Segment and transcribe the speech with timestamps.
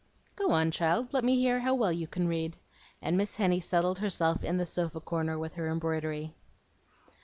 [0.35, 2.57] "Go on, child; let me hear how well you can read;"
[3.03, 6.33] and Miss Henny settled herself in the sofa corner with her embroidery.